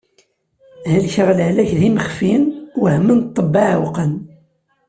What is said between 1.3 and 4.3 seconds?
lehlak d imexfi, wehmen ṭṭebba, ɛewqen.